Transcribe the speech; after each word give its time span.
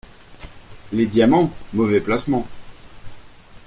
Les 0.93 1.05
diamants!… 1.05 1.53
mauvais 1.73 2.01
placement!… 2.01 2.47